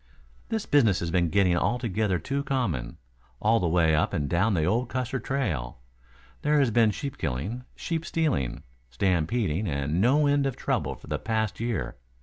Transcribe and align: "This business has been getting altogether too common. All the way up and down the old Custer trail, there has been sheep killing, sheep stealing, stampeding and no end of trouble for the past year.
"This 0.49 0.65
business 0.65 0.99
has 1.01 1.11
been 1.11 1.29
getting 1.29 1.55
altogether 1.55 2.17
too 2.17 2.43
common. 2.43 2.97
All 3.39 3.59
the 3.59 3.67
way 3.67 3.93
up 3.93 4.13
and 4.13 4.27
down 4.27 4.55
the 4.55 4.63
old 4.65 4.89
Custer 4.89 5.19
trail, 5.19 5.77
there 6.41 6.57
has 6.57 6.71
been 6.71 6.89
sheep 6.89 7.19
killing, 7.19 7.65
sheep 7.75 8.03
stealing, 8.03 8.63
stampeding 8.89 9.67
and 9.67 10.01
no 10.01 10.25
end 10.25 10.47
of 10.47 10.55
trouble 10.55 10.95
for 10.95 11.05
the 11.05 11.19
past 11.19 11.59
year. 11.59 11.97